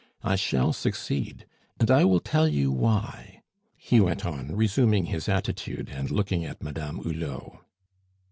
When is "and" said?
1.79-1.91, 5.89-6.09